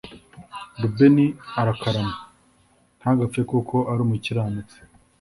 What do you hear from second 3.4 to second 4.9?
kuko ari umukiranutsi,